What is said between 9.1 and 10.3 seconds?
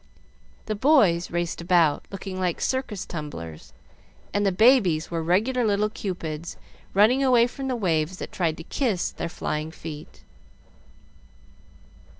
their flying feet.